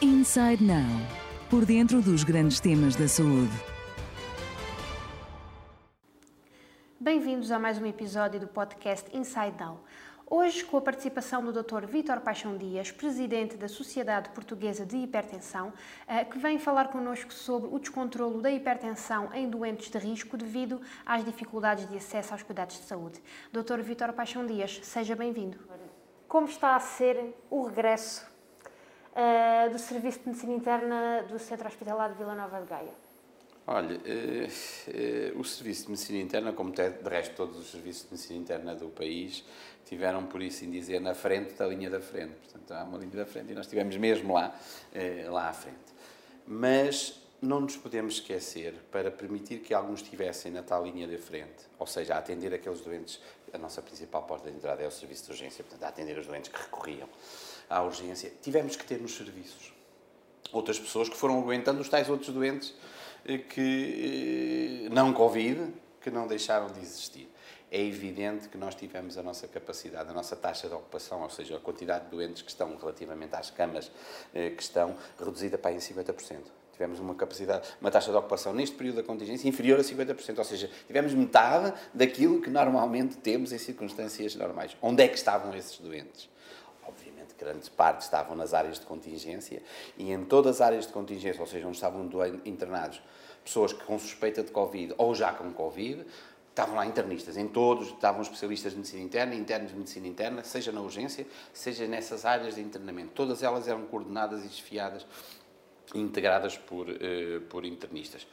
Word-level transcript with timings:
Inside 0.00 0.62
Now 0.62 0.86
por 1.50 1.66
dentro 1.66 2.00
dos 2.00 2.22
grandes 2.22 2.60
temas 2.60 2.94
da 2.94 3.08
saúde. 3.08 3.50
Bem-vindos 7.00 7.50
a 7.50 7.58
mais 7.58 7.78
um 7.78 7.84
episódio 7.86 8.38
do 8.38 8.46
podcast 8.46 9.10
Inside 9.12 9.56
Now. 9.58 9.80
Hoje, 10.24 10.62
com 10.62 10.76
a 10.76 10.80
participação 10.80 11.44
do 11.44 11.52
Dr. 11.52 11.84
Vítor 11.84 12.20
Paixão 12.20 12.56
Dias, 12.56 12.92
presidente 12.92 13.56
da 13.56 13.66
Sociedade 13.66 14.28
Portuguesa 14.28 14.86
de 14.86 14.98
Hipertensão, 14.98 15.72
eh, 16.06 16.24
que 16.24 16.38
vem 16.38 16.60
falar 16.60 16.92
connosco 16.92 17.34
sobre 17.34 17.68
o 17.74 17.80
descontrolo 17.80 18.40
da 18.40 18.52
hipertensão 18.52 19.30
em 19.34 19.50
doentes 19.50 19.90
de 19.90 19.98
risco 19.98 20.36
devido 20.36 20.80
às 21.04 21.24
dificuldades 21.24 21.88
de 21.88 21.96
acesso 21.96 22.32
aos 22.32 22.44
cuidados 22.44 22.76
de 22.76 22.84
saúde. 22.84 23.20
Dr. 23.52 23.80
Vítor 23.80 24.12
Paixão 24.12 24.46
Dias, 24.46 24.78
seja 24.84 25.16
bem-vindo. 25.16 25.58
Como 26.28 26.46
está 26.46 26.76
a 26.76 26.80
ser 26.80 27.34
o 27.50 27.66
regresso 27.66 28.27
do 29.66 29.78
Serviço 29.78 30.20
de 30.20 30.28
Medicina 30.28 30.52
Interna 30.52 31.24
do 31.28 31.38
Centro 31.38 31.66
Hospitalar 31.66 32.12
de 32.12 32.18
Vila 32.18 32.34
Nova 32.34 32.60
de 32.60 32.66
Gaia? 32.68 32.92
Olha, 33.66 34.00
eh, 34.06 34.48
eh, 34.88 35.32
o 35.34 35.44
Serviço 35.44 35.84
de 35.84 35.90
Medicina 35.90 36.18
Interna, 36.20 36.52
como 36.52 36.70
de 36.70 37.08
resto 37.08 37.34
todos 37.34 37.58
os 37.58 37.70
serviços 37.70 38.04
de 38.04 38.12
medicina 38.12 38.38
interna 38.38 38.74
do 38.74 38.88
país, 38.88 39.44
tiveram, 39.84 40.26
por 40.26 40.40
isso 40.40 40.64
em 40.64 40.70
dizer, 40.70 41.00
na 41.00 41.14
frente 41.14 41.54
da 41.54 41.66
linha 41.66 41.90
da 41.90 42.00
frente. 42.00 42.34
Portanto, 42.34 42.72
há 42.72 42.84
uma 42.84 42.98
linha 42.98 43.16
da 43.16 43.26
frente 43.26 43.50
e 43.50 43.54
nós 43.54 43.66
estivemos 43.66 43.96
mesmo 43.96 44.32
lá, 44.32 44.54
eh, 44.94 45.26
lá 45.28 45.48
à 45.48 45.52
frente. 45.52 45.92
Mas 46.46 47.20
não 47.42 47.60
nos 47.60 47.76
podemos 47.76 48.14
esquecer, 48.14 48.74
para 48.90 49.10
permitir 49.10 49.58
que 49.58 49.74
alguns 49.74 50.02
estivessem 50.02 50.50
na 50.50 50.62
tal 50.62 50.84
linha 50.84 51.06
da 51.06 51.18
frente, 51.18 51.66
ou 51.78 51.86
seja, 51.86 52.14
a 52.14 52.18
atender 52.18 52.54
aqueles 52.54 52.80
doentes, 52.80 53.20
a 53.52 53.58
nossa 53.58 53.82
principal 53.82 54.22
porta 54.22 54.50
de 54.50 54.56
entrada 54.56 54.82
é 54.82 54.86
o 54.86 54.90
serviço 54.90 55.26
de 55.26 55.30
urgência, 55.32 55.62
portanto, 55.62 55.84
a 55.84 55.88
atender 55.88 56.18
os 56.18 56.26
doentes 56.26 56.50
que 56.50 56.58
recorriam 56.58 57.08
à 57.68 57.82
urgência, 57.82 58.32
tivemos 58.42 58.76
que 58.76 58.84
ter 58.84 59.00
nos 59.00 59.14
serviços 59.14 59.78
outras 60.52 60.78
pessoas 60.78 61.08
que 61.08 61.16
foram 61.16 61.38
aguentando 61.38 61.80
os 61.80 61.88
tais 61.88 62.08
outros 62.08 62.30
doentes 62.30 62.74
que 63.50 64.88
não 64.90 65.12
Covid, 65.12 65.72
que 66.00 66.10
não 66.10 66.26
deixaram 66.26 66.68
de 66.68 66.80
existir. 66.80 67.28
É 67.70 67.82
evidente 67.82 68.48
que 68.48 68.56
nós 68.56 68.74
tivemos 68.74 69.18
a 69.18 69.22
nossa 69.22 69.46
capacidade, 69.46 70.08
a 70.08 70.12
nossa 70.14 70.34
taxa 70.34 70.68
de 70.68 70.74
ocupação, 70.74 71.22
ou 71.22 71.28
seja, 71.28 71.56
a 71.56 71.60
quantidade 71.60 72.06
de 72.06 72.10
doentes 72.10 72.40
que 72.40 72.48
estão 72.48 72.74
relativamente 72.76 73.34
às 73.36 73.50
camas 73.50 73.90
eh, 74.34 74.50
que 74.50 74.62
estão, 74.62 74.96
reduzida 75.18 75.58
para 75.58 75.72
em 75.72 75.76
50%. 75.76 76.38
Tivemos 76.72 76.98
uma 76.98 77.14
capacidade, 77.14 77.68
uma 77.78 77.90
taxa 77.90 78.10
de 78.10 78.16
ocupação 78.16 78.54
neste 78.54 78.74
período 78.74 78.96
da 78.96 79.02
contingência 79.02 79.46
inferior 79.46 79.78
a 79.80 79.82
50%, 79.82 80.38
ou 80.38 80.44
seja, 80.44 80.70
tivemos 80.86 81.12
metade 81.12 81.74
daquilo 81.92 82.40
que 82.40 82.48
normalmente 82.48 83.18
temos 83.18 83.52
em 83.52 83.58
circunstâncias 83.58 84.34
normais. 84.34 84.74
Onde 84.80 85.02
é 85.02 85.08
que 85.08 85.16
estavam 85.16 85.54
esses 85.54 85.76
doentes? 85.78 86.30
Grande 87.38 87.70
parte 87.70 88.02
estavam 88.02 88.36
nas 88.36 88.52
áreas 88.52 88.80
de 88.80 88.86
contingência 88.86 89.62
e 89.96 90.10
em 90.10 90.24
todas 90.24 90.56
as 90.56 90.60
áreas 90.60 90.86
de 90.86 90.92
contingência, 90.92 91.40
ou 91.40 91.46
seja, 91.46 91.66
onde 91.66 91.76
estavam 91.76 92.08
internados 92.44 93.00
pessoas 93.44 93.72
com 93.72 93.98
suspeita 93.98 94.42
de 94.42 94.50
Covid 94.50 94.94
ou 94.98 95.14
já 95.14 95.32
com 95.32 95.50
Covid, 95.52 96.04
estavam 96.50 96.74
lá 96.74 96.84
internistas, 96.84 97.36
em 97.36 97.46
todos, 97.46 97.88
estavam 97.88 98.20
especialistas 98.20 98.72
de 98.72 98.78
medicina 98.78 99.02
interna, 99.02 99.34
internos 99.34 99.70
de 99.70 99.76
medicina 99.76 100.08
interna, 100.08 100.42
seja 100.42 100.72
na 100.72 100.80
urgência, 100.80 101.24
seja 101.52 101.86
nessas 101.86 102.24
áreas 102.24 102.56
de 102.56 102.60
internamento. 102.60 103.12
Todas 103.14 103.44
elas 103.44 103.68
eram 103.68 103.86
coordenadas 103.86 104.44
e 104.44 104.48
desfiadas, 104.48 105.06
integradas 105.94 106.58
por, 106.58 106.88
uh, 106.88 107.40
por 107.48 107.64
internistas. 107.64 108.26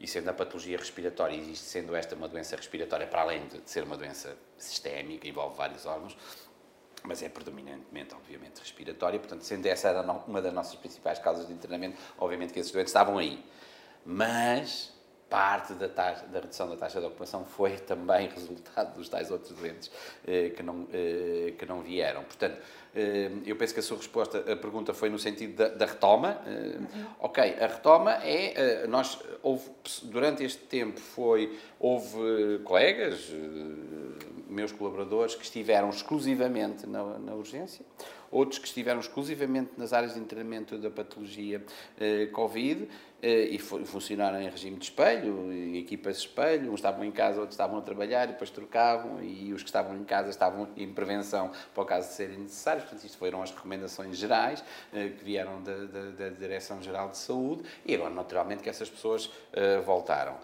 E 0.00 0.06
sendo 0.06 0.28
a 0.28 0.32
patologia 0.32 0.78
respiratória, 0.78 1.34
e 1.34 1.56
sendo 1.56 1.94
esta 1.96 2.14
uma 2.14 2.28
doença 2.28 2.56
respiratória, 2.56 3.06
para 3.06 3.22
além 3.22 3.46
de 3.48 3.60
ser 3.68 3.82
uma 3.82 3.96
doença 3.96 4.36
sistémica, 4.56 5.26
envolve 5.26 5.56
vários 5.56 5.84
órgãos, 5.84 6.16
mas 7.06 7.22
é 7.22 7.28
predominantemente, 7.28 8.14
obviamente, 8.14 8.58
respiratória, 8.58 9.18
portanto, 9.18 9.42
sendo 9.42 9.66
essa 9.66 10.00
uma 10.26 10.40
das 10.40 10.52
nossas 10.52 10.74
principais 10.76 11.18
causas 11.18 11.46
de 11.46 11.52
internamento, 11.52 11.98
obviamente 12.18 12.52
que 12.52 12.58
esses 12.58 12.72
doentes 12.72 12.90
estavam 12.90 13.18
aí. 13.18 13.44
Mas 14.04 14.93
parte 15.34 15.74
da, 15.74 15.88
taxa, 15.88 16.26
da, 16.26 16.38
redução 16.38 16.68
da 16.68 16.76
taxa 16.76 17.00
de 17.00 17.06
ocupação 17.06 17.44
foi 17.44 17.72
também 17.90 18.28
resultado 18.28 18.94
dos 18.94 19.08
tais 19.08 19.32
outros 19.32 19.50
doentes 19.58 19.90
eh, 20.24 20.50
que, 20.50 20.62
não, 20.62 20.86
eh, 20.92 21.54
que 21.58 21.66
não 21.66 21.82
vieram. 21.82 22.22
Portanto, 22.22 22.56
eh, 22.94 23.32
eu 23.44 23.56
penso 23.56 23.74
que 23.74 23.80
a 23.80 23.82
sua 23.82 23.96
resposta, 23.96 24.38
a 24.38 24.54
pergunta 24.54 24.94
foi 24.94 25.10
no 25.10 25.18
sentido 25.18 25.56
da, 25.56 25.68
da 25.70 25.86
retoma. 25.86 26.40
Eh. 26.46 26.78
Ok, 27.18 27.42
a 27.60 27.66
retoma 27.66 28.12
é, 28.22 28.52
eh, 28.54 28.86
nós, 28.86 29.18
houve, 29.42 29.68
durante 30.04 30.44
este 30.44 30.62
tempo 30.62 31.00
foi, 31.00 31.58
houve 31.80 32.60
colegas, 32.62 33.32
eh, 33.32 34.24
meus 34.48 34.70
colaboradores, 34.70 35.34
que 35.34 35.42
estiveram 35.42 35.90
exclusivamente 35.90 36.86
na, 36.86 37.18
na 37.18 37.34
urgência, 37.34 37.84
outros 38.34 38.58
que 38.58 38.66
estiveram 38.66 38.98
exclusivamente 38.98 39.72
nas 39.76 39.92
áreas 39.92 40.14
de 40.14 40.20
internamento 40.20 40.76
da 40.76 40.90
patologia 40.90 41.64
eh, 41.98 42.26
Covid 42.26 42.88
eh, 43.22 43.44
e 43.44 43.58
funcionaram 43.58 44.42
em 44.42 44.50
regime 44.50 44.76
de 44.76 44.86
espelho, 44.86 45.50
em 45.52 45.78
equipas 45.78 46.16
de 46.16 46.26
espelho, 46.26 46.72
uns 46.72 46.80
estavam 46.80 47.04
em 47.04 47.12
casa, 47.12 47.38
outros 47.38 47.54
estavam 47.54 47.78
a 47.78 47.80
trabalhar, 47.80 48.24
e 48.24 48.32
depois 48.32 48.50
trocavam, 48.50 49.22
e 49.22 49.52
os 49.52 49.62
que 49.62 49.68
estavam 49.68 49.96
em 49.96 50.04
casa 50.04 50.30
estavam 50.30 50.68
em 50.76 50.92
prevenção 50.92 51.52
para 51.72 51.82
o 51.82 51.86
caso 51.86 52.08
de 52.08 52.14
serem 52.14 52.38
necessários. 52.38 52.84
Portanto, 52.84 53.06
isto 53.06 53.16
foram 53.16 53.40
as 53.40 53.50
recomendações 53.50 54.18
gerais 54.18 54.64
eh, 54.92 55.10
que 55.16 55.24
vieram 55.24 55.62
da, 55.62 55.76
da, 55.86 56.10
da 56.10 56.28
Direção-Geral 56.30 57.10
de 57.10 57.18
Saúde, 57.18 57.62
e 57.86 57.94
agora, 57.94 58.12
naturalmente, 58.12 58.62
que 58.62 58.68
essas 58.68 58.90
pessoas 58.90 59.30
eh, 59.52 59.78
voltaram. 59.78 60.36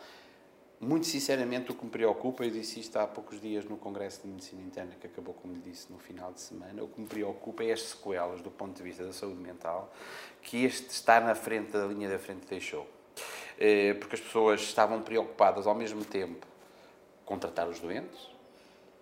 Muito 0.83 1.07
sinceramente, 1.07 1.71
o 1.71 1.75
que 1.75 1.85
me 1.85 1.91
preocupa, 1.91 2.43
eu 2.43 2.51
disse 2.51 2.81
isto 2.81 2.97
há 2.97 3.07
poucos 3.07 3.39
dias 3.39 3.67
no 3.67 3.77
Congresso 3.77 4.23
de 4.23 4.29
Medicina 4.29 4.63
Interna, 4.63 4.95
que 4.99 5.07
acabou, 5.07 5.35
como 5.35 5.53
lhe 5.53 5.61
disse, 5.61 5.93
no 5.93 5.99
final 5.99 6.33
de 6.33 6.41
semana, 6.41 6.83
o 6.83 6.89
que 6.89 6.99
me 6.99 7.07
preocupa 7.07 7.63
é 7.63 7.73
as 7.73 7.83
sequelas 7.83 8.41
do 8.41 8.51
ponto 8.51 8.75
de 8.75 8.83
vista 8.83 9.05
da 9.05 9.13
saúde 9.13 9.43
mental 9.43 9.93
que 10.41 10.65
este 10.65 10.89
estar 10.89 11.23
na 11.23 11.35
frente 11.35 11.73
da 11.73 11.85
linha 11.85 12.09
da 12.09 12.19
frente 12.19 12.47
deixou. 12.47 12.89
Eh, 13.59 13.93
porque 14.01 14.15
as 14.15 14.23
pessoas 14.23 14.63
estavam 14.63 15.03
preocupadas 15.03 15.67
ao 15.67 15.75
mesmo 15.75 16.03
tempo 16.03 16.47
com 17.27 17.39
tratar 17.39 17.69
os 17.69 17.79
doentes, 17.79 18.31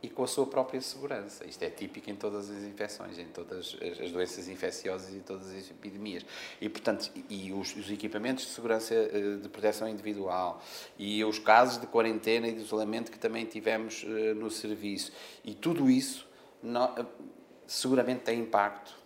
e 0.02 0.08
com 0.08 0.22
a 0.22 0.26
sua 0.26 0.46
própria 0.46 0.80
segurança. 0.80 1.44
Isto 1.44 1.62
é 1.64 1.70
típico 1.70 2.08
em 2.08 2.14
todas 2.14 2.50
as 2.50 2.62
infecções, 2.62 3.18
em 3.18 3.26
todas 3.26 3.76
as 4.00 4.10
doenças 4.12 4.48
infecciosas 4.48 5.12
e 5.14 5.20
todas 5.20 5.50
as 5.50 5.70
epidemias. 5.70 6.24
E, 6.60 6.68
portanto, 6.68 7.10
e 7.28 7.52
os, 7.52 7.74
os, 7.74 7.90
equipamentos 7.90 8.46
de 8.46 8.50
segurança 8.52 8.94
eh, 8.94 9.38
de 9.42 9.48
proteção 9.48 9.88
individual 9.88 10.62
e 10.96 11.24
os 11.24 11.38
casos 11.38 11.80
de 11.80 11.86
quarentena 11.86 12.46
e 12.46 12.52
de 12.52 12.62
isolamento 12.62 13.10
que 13.10 13.18
também 13.18 13.44
tivemos 13.44 14.04
eh, 14.06 14.34
no 14.34 14.50
serviço. 14.50 15.12
E 15.44 15.54
tudo 15.54 15.90
isso 15.90 16.28
eh, 16.62 17.04
seguramente 17.66 18.20
tem 18.20 18.40
impacto 18.40 18.96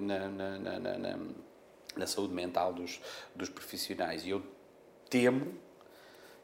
na, 0.00 0.28
na, 0.28 0.58
na, 0.58 1.18
na 1.94 2.06
saúde 2.06 2.32
mental 2.32 2.72
dos, 2.72 3.00
dos 3.34 3.50
profissionais. 3.50 4.24
E 4.24 4.30
eu 4.30 4.42
temo, 5.10 5.52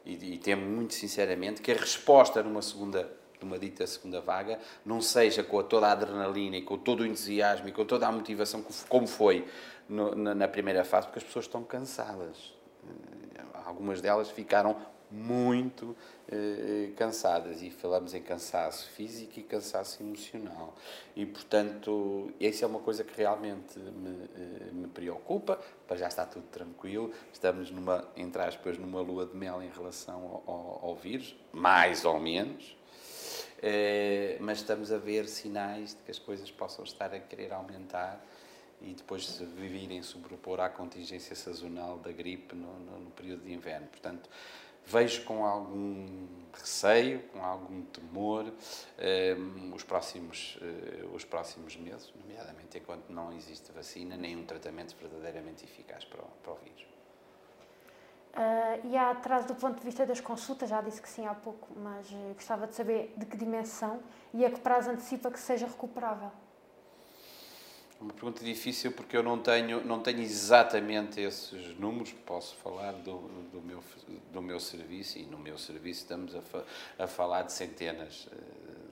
e, 0.05 0.13
e 0.13 0.37
temo 0.37 0.63
muito 0.63 0.93
sinceramente, 0.93 1.59
que 1.59 1.71
a 1.71 1.75
resposta 1.75 2.43
numa 2.43 2.61
segunda 2.61 3.11
de 3.39 3.45
uma 3.45 3.57
dita 3.57 3.87
segunda 3.87 4.19
vaga, 4.19 4.59
não 4.85 5.01
seja 5.01 5.43
com 5.43 5.63
toda 5.63 5.87
a 5.87 5.91
adrenalina 5.93 6.57
e 6.57 6.61
com 6.61 6.77
todo 6.77 7.01
o 7.01 7.05
entusiasmo 7.05 7.69
e 7.69 7.71
com 7.71 7.85
toda 7.85 8.05
a 8.07 8.11
motivação 8.11 8.63
como 8.87 9.07
foi 9.07 9.47
no, 9.87 10.13
na, 10.13 10.35
na, 10.35 10.47
primeira 10.47 10.83
fase, 10.83 11.07
porque 11.07 11.19
as 11.19 11.25
pessoas 11.25 11.45
estão 11.45 11.63
cansadas. 11.63 12.53
Eh, 12.83 13.41
algumas 13.65 14.01
delas 14.01 14.29
ficaram 14.29 14.75
muito 15.11 15.95
eh, 16.31 16.91
cansadas. 16.95 17.61
E 17.61 17.71
falamos 17.71 18.13
em 18.13 18.21
cansaço 18.21 18.89
físico 18.91 19.39
e 19.39 19.43
cansaço 19.43 20.03
emocional. 20.03 20.75
E 21.15 21.25
portanto 21.25 22.31
essa 22.39 22.65
é 22.65 22.67
uma 22.67 22.79
coisa 22.79 23.03
que 23.03 23.17
realmente 23.17 23.79
me, 23.79 24.29
eh, 24.35 24.71
me 24.71 24.87
preocupa. 24.87 25.59
Para 25.87 25.97
já 25.97 26.07
está 26.07 26.25
tudo 26.25 26.45
tranquilo. 26.47 27.11
Estamos 27.33 27.71
numa 27.71 28.07
entre 28.15 28.41
aspas 28.41 28.77
numa 28.77 29.01
lua 29.01 29.25
de 29.25 29.35
mel 29.35 29.61
em 29.63 29.69
relação 29.69 30.43
ao, 30.45 30.53
ao, 30.53 30.79
ao 30.89 30.95
vírus 30.95 31.35
mais 31.51 32.05
ou 32.05 32.19
menos 32.19 32.78
mas 34.39 34.59
estamos 34.59 34.91
a 34.91 34.97
ver 34.97 35.27
sinais 35.27 35.95
de 35.95 36.01
que 36.03 36.11
as 36.11 36.19
coisas 36.19 36.49
possam 36.51 36.83
estar 36.83 37.13
a 37.13 37.19
querer 37.19 37.51
aumentar 37.51 38.23
e 38.81 38.93
depois 38.93 39.27
se 39.27 39.45
virem 39.45 40.01
sobrepor 40.01 40.59
à 40.59 40.69
contingência 40.69 41.35
sazonal 41.35 41.97
da 41.97 42.11
gripe 42.11 42.55
no, 42.55 42.79
no, 42.79 42.99
no, 42.99 43.11
período 43.11 43.43
de 43.43 43.51
inverno. 43.51 43.87
Portanto, 43.87 44.29
vejo 44.85 45.23
com 45.23 45.45
algum 45.45 46.27
receio, 46.53 47.19
com 47.33 47.43
algum 47.43 47.81
temor 47.83 48.51
eh, 48.97 49.35
os, 49.73 49.83
próximos, 49.83 50.57
uh, 50.61 51.13
os 51.13 51.25
próximos 51.25 51.75
meses, 51.75 52.11
nomeadamente 52.15 52.77
enquanto 52.77 53.09
não 53.09 53.33
existe 53.33 53.71
vacina 53.71 54.15
nem 54.15 54.35
um 54.35 54.45
tratamento 54.45 54.95
verdadeiramente 54.99 55.63
eficaz 55.65 56.05
para 56.05 56.21
o, 56.21 56.27
para 56.41 56.53
o 56.53 56.55
vírus. 56.55 56.98
Uh, 58.33 58.87
e 58.87 58.95
há 58.95 59.09
atrás 59.09 59.45
do 59.45 59.55
ponto 59.55 59.79
de 59.79 59.83
vista 59.83 60.05
das 60.05 60.21
consultas, 60.21 60.69
já 60.69 60.81
disse 60.81 61.01
que 61.01 61.09
sim 61.09 61.25
há 61.25 61.33
pouco, 61.33 61.67
mas 61.75 62.09
uh, 62.11 62.33
gostava 62.35 62.67
de 62.67 62.75
saber 62.75 63.13
de 63.17 63.25
que 63.25 63.35
dimensão 63.35 63.99
e 64.33 64.45
a 64.45 64.51
que 64.51 64.59
prazo 64.59 64.91
antecipa 64.91 65.31
que 65.31 65.39
seja 65.39 65.65
recuperável. 65.65 66.31
Uma 67.99 68.13
pergunta 68.13 68.45
difícil 68.45 68.93
porque 68.93 69.17
eu 69.17 69.23
não 69.23 69.37
tenho, 69.39 69.83
não 69.83 69.99
tenho 69.99 70.21
exatamente 70.21 71.19
esses 71.19 71.77
números, 71.77 72.13
posso 72.25 72.55
falar 72.55 72.93
do, 72.93 73.17
do, 73.51 73.61
meu, 73.61 73.83
do 74.31 74.41
meu 74.41 74.59
serviço 74.59 75.17
e 75.17 75.25
no 75.25 75.37
meu 75.37 75.57
serviço 75.57 76.01
estamos 76.01 76.33
a, 76.33 76.41
fa, 76.41 76.63
a 76.97 77.07
falar 77.07 77.41
de 77.41 77.51
centenas, 77.51 78.29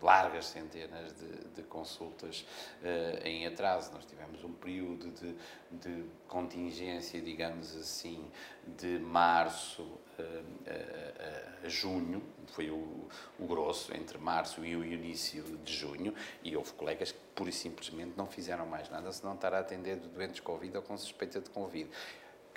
largas 0.02 0.46
centenas 0.46 1.14
de, 1.14 1.48
de 1.56 1.64
consultas 1.64 2.46
uh, 2.82 3.28
em 3.28 3.46
atraso. 3.46 3.92
Nós 3.94 4.06
tivemos 4.06 4.44
um 4.44 4.54
período 4.54 5.12
de, 5.12 5.36
de 5.72 6.06
contingência, 6.28 7.22
digamos 7.22 7.76
assim, 7.76 8.30
de 8.78 9.00
março 9.00 9.88
a, 10.20 11.66
a, 11.66 11.70
junho, 11.70 12.24
foi 12.48 12.70
o, 12.70 13.08
o, 13.40 13.46
grosso, 13.46 13.96
entre 13.96 14.18
março 14.18 14.66
e 14.66 14.76
o 14.76 14.84
início 14.84 15.44
de 15.64 15.74
junho, 15.74 16.14
e 16.44 16.56
houve 16.56 16.74
colegas 16.74 17.12
que 17.12 17.20
pura 17.36 17.50
e 17.50 17.54
simplesmente 17.54 18.14
não 18.18 18.26
fizeram 18.26 18.66
mais 18.66 18.90
nada 18.90 19.12
senão 19.12 19.36
estar 19.36 19.54
a 19.54 19.60
atender 19.60 19.98
doentes 19.98 20.40
Covid 20.40 20.76
ou 20.78 20.84
com 20.84 20.98
suspeita 20.98 21.40
de 21.40 21.50
Covid 21.50 21.90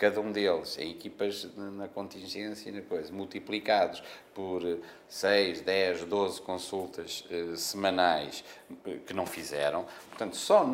cada 0.00 0.19
um 0.19 0.32
deles 0.32 0.79
em 0.79 0.93
equipas 0.93 1.47
na 1.55 1.87
contingência 1.87 2.70
e 2.70 2.73
na 2.73 2.81
coisa, 2.81 3.12
multiplicados 3.12 4.02
por 4.35 4.62
6, 5.06 5.61
10, 5.61 6.05
12 6.05 6.41
consultas 6.41 7.26
uh, 7.31 7.55
semanais 7.55 8.43
uh, 8.70 8.99
que 9.00 9.12
não 9.12 9.26
fizeram. 9.26 9.85
Portanto, 10.08 10.37
só, 10.37 10.64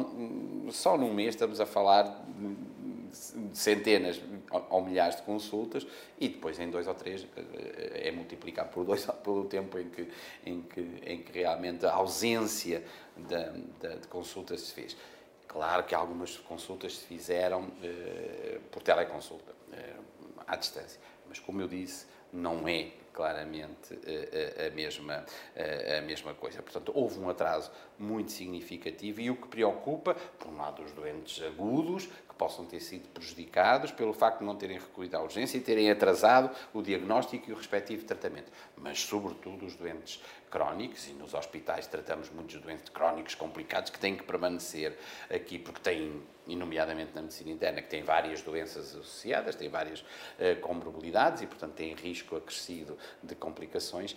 só 0.70 0.96
num 0.96 1.12
mês 1.12 1.30
estamos 1.30 1.60
a 1.60 1.66
falar 1.66 2.04
de 2.04 3.58
centenas 3.58 4.22
ou 4.70 4.84
milhares 4.84 5.16
de 5.16 5.22
consultas 5.22 5.84
e 6.20 6.28
depois 6.28 6.60
em 6.60 6.70
dois 6.70 6.86
ou 6.86 6.94
três 6.94 7.24
uh, 7.24 7.26
é 7.94 8.12
multiplicar 8.12 8.68
por 8.68 8.84
dois 8.84 9.04
pelo 9.24 9.46
tempo 9.46 9.76
em 9.76 9.90
que, 9.90 10.08
em 10.46 10.62
que, 10.62 10.80
em 11.04 11.18
que 11.20 11.40
realmente 11.40 11.84
a 11.84 11.94
ausência 11.94 12.84
de, 13.16 13.98
de 13.98 14.06
consultas 14.06 14.60
se 14.60 14.72
fez. 14.72 14.96
Claro 15.56 15.84
que 15.84 15.94
algumas 15.94 16.36
consultas 16.36 16.98
se 16.98 17.06
fizeram 17.06 17.72
eh, 17.82 18.60
por 18.70 18.82
teleconsulta, 18.82 19.54
eh, 19.72 19.94
à 20.46 20.54
distância. 20.54 21.00
Mas, 21.26 21.38
como 21.38 21.62
eu 21.62 21.66
disse, 21.66 22.06
não 22.30 22.68
é 22.68 22.90
claramente 23.10 23.98
eh, 24.04 24.66
a, 24.66 24.74
mesma, 24.74 25.24
a 25.96 26.02
mesma 26.02 26.34
coisa. 26.34 26.62
Portanto, 26.62 26.92
houve 26.94 27.18
um 27.18 27.30
atraso 27.30 27.72
muito 27.98 28.32
significativo 28.32 29.20
e 29.20 29.30
o 29.30 29.36
que 29.36 29.48
preocupa, 29.48 30.14
por 30.38 30.48
um 30.48 30.56
lado, 30.56 30.82
os 30.82 30.92
doentes 30.92 31.42
agudos, 31.42 32.08
possam 32.36 32.64
ter 32.64 32.80
sido 32.80 33.08
prejudicados 33.08 33.90
pelo 33.90 34.12
facto 34.12 34.40
de 34.40 34.44
não 34.44 34.54
terem 34.56 34.78
recorrido 34.78 35.14
à 35.16 35.22
urgência 35.22 35.56
e 35.56 35.60
terem 35.60 35.90
atrasado 35.90 36.54
o 36.72 36.82
diagnóstico 36.82 37.50
e 37.50 37.52
o 37.52 37.56
respectivo 37.56 38.04
tratamento. 38.04 38.52
Mas, 38.76 39.00
sobretudo, 39.00 39.64
os 39.64 39.74
doentes 39.74 40.22
crónicos, 40.50 41.08
e 41.08 41.12
nos 41.12 41.34
hospitais 41.34 41.86
tratamos 41.86 42.30
muitos 42.30 42.60
doentes 42.60 42.88
crónicos 42.90 43.34
complicados 43.34 43.90
que 43.90 43.98
têm 43.98 44.16
que 44.16 44.22
permanecer 44.22 44.96
aqui 45.30 45.58
porque 45.58 45.80
têm, 45.80 46.22
e 46.46 46.54
nomeadamente 46.54 47.12
na 47.14 47.22
medicina 47.22 47.50
interna, 47.50 47.82
que 47.82 47.88
têm 47.88 48.02
várias 48.02 48.42
doenças 48.42 48.94
associadas, 48.94 49.56
têm 49.56 49.68
várias 49.68 50.00
uh, 50.00 50.60
comorbilidades 50.60 51.42
e, 51.42 51.46
portanto, 51.46 51.74
têm 51.74 51.94
risco 51.94 52.36
acrescido 52.36 52.96
de 53.22 53.34
complicações 53.34 54.16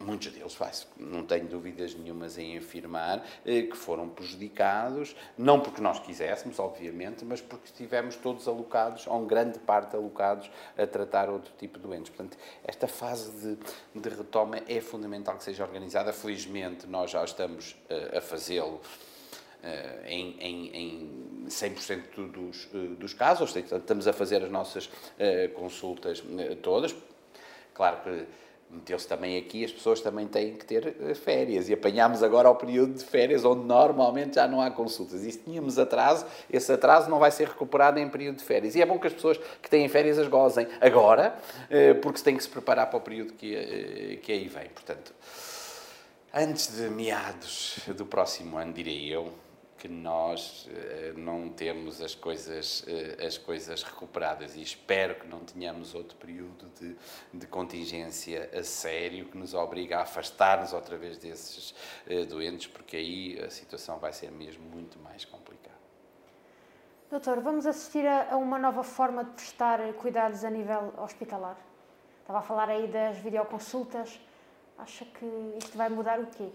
muitos 0.00 0.32
deles, 0.32 0.56
não 0.98 1.24
tenho 1.24 1.46
dúvidas 1.46 1.94
nenhumas 1.94 2.38
em 2.38 2.58
afirmar, 2.58 3.24
eh, 3.44 3.62
que 3.62 3.76
foram 3.76 4.08
prejudicados, 4.08 5.16
não 5.36 5.60
porque 5.60 5.80
nós 5.80 5.98
quiséssemos, 6.00 6.58
obviamente, 6.58 7.24
mas 7.24 7.40
porque 7.40 7.66
estivemos 7.66 8.16
todos 8.16 8.46
alocados, 8.46 9.06
ou 9.06 9.24
grande 9.24 9.58
parte 9.58 9.96
alocados, 9.96 10.50
a 10.76 10.86
tratar 10.86 11.28
outro 11.28 11.52
tipo 11.58 11.78
de 11.78 11.86
doentes. 11.86 12.10
Portanto, 12.10 12.36
esta 12.64 12.86
fase 12.86 13.30
de, 13.32 14.00
de 14.00 14.08
retoma 14.08 14.60
é 14.68 14.80
fundamental 14.80 15.36
que 15.36 15.44
seja 15.44 15.64
organizada. 15.64 16.12
Felizmente, 16.12 16.86
nós 16.86 17.10
já 17.10 17.24
estamos 17.24 17.72
uh, 17.72 18.18
a 18.18 18.20
fazê-lo. 18.20 18.80
Uh, 19.64 20.06
em, 20.06 20.36
em, 20.40 20.76
em 20.76 21.46
100% 21.46 22.30
dos, 22.30 22.68
dos 22.98 23.14
casos, 23.14 23.56
estamos 23.56 24.06
a 24.06 24.12
fazer 24.12 24.42
as 24.42 24.50
nossas 24.50 24.90
consultas 25.54 26.22
todas. 26.62 26.94
Claro 27.72 28.02
que 28.02 28.26
meteu-se 28.70 29.06
também 29.06 29.38
aqui, 29.38 29.64
as 29.64 29.72
pessoas 29.72 30.00
também 30.00 30.26
têm 30.26 30.54
que 30.54 30.64
ter 30.64 30.96
eh, 31.00 31.14
férias. 31.14 31.68
E 31.68 31.74
apanhámos 31.74 32.22
agora 32.22 32.50
o 32.50 32.54
período 32.54 32.94
de 32.94 33.04
férias, 33.04 33.44
onde 33.44 33.64
normalmente 33.64 34.34
já 34.34 34.46
não 34.46 34.60
há 34.60 34.70
consultas. 34.70 35.24
E 35.24 35.32
se 35.32 35.38
tínhamos 35.38 35.78
atraso, 35.78 36.26
esse 36.50 36.72
atraso 36.72 37.08
não 37.08 37.18
vai 37.18 37.30
ser 37.30 37.48
recuperado 37.48 37.98
em 37.98 38.08
período 38.08 38.36
de 38.36 38.44
férias. 38.44 38.74
E 38.74 38.82
é 38.82 38.86
bom 38.86 38.98
que 38.98 39.06
as 39.06 39.12
pessoas 39.12 39.38
que 39.62 39.70
têm 39.70 39.88
férias 39.88 40.18
as 40.18 40.28
gozem 40.28 40.66
agora, 40.80 41.36
eh, 41.70 41.94
porque 41.94 42.18
se 42.18 42.24
têm 42.24 42.36
que 42.36 42.42
se 42.42 42.48
preparar 42.48 42.88
para 42.88 42.98
o 42.98 43.00
período 43.00 43.32
que, 43.34 43.54
eh, 43.54 44.18
que 44.22 44.32
aí 44.32 44.48
vem. 44.48 44.68
Portanto, 44.68 45.14
antes 46.32 46.76
de 46.76 46.88
meados 46.90 47.78
do 47.96 48.04
próximo 48.04 48.58
ano, 48.58 48.72
direi 48.72 49.12
eu, 49.12 49.32
que 49.84 49.88
nós 49.88 50.66
uh, 50.66 51.18
não 51.20 51.50
temos 51.50 52.00
as 52.00 52.14
coisas, 52.14 52.80
uh, 52.84 53.26
as 53.26 53.36
coisas 53.36 53.82
recuperadas 53.82 54.56
e 54.56 54.62
espero 54.62 55.14
que 55.16 55.26
não 55.26 55.40
tenhamos 55.40 55.94
outro 55.94 56.16
período 56.16 56.70
de, 56.80 56.96
de 57.34 57.46
contingência 57.46 58.48
a 58.58 58.62
sério 58.62 59.26
que 59.26 59.36
nos 59.36 59.52
obriga 59.52 59.98
a 59.98 60.02
afastar-nos 60.04 60.72
outra 60.72 60.96
vez 60.96 61.18
desses 61.18 61.72
uh, 62.06 62.24
doentes, 62.24 62.66
porque 62.66 62.96
aí 62.96 63.38
a 63.44 63.50
situação 63.50 63.98
vai 63.98 64.10
ser 64.14 64.30
mesmo 64.32 64.64
muito 64.64 64.98
mais 65.00 65.26
complicada. 65.26 65.76
Doutor, 67.10 67.40
vamos 67.40 67.66
assistir 67.66 68.06
a, 68.06 68.32
a 68.32 68.36
uma 68.38 68.58
nova 68.58 68.82
forma 68.82 69.22
de 69.22 69.32
prestar 69.32 69.80
cuidados 69.98 70.44
a 70.44 70.50
nível 70.50 70.94
hospitalar? 70.96 71.58
Estava 72.22 72.38
a 72.38 72.42
falar 72.42 72.70
aí 72.70 72.86
das 72.86 73.18
videoconsultas. 73.18 74.18
Acha 74.78 75.04
que 75.04 75.26
isto 75.58 75.76
vai 75.76 75.90
mudar 75.90 76.18
o 76.20 76.26
quê? 76.28 76.50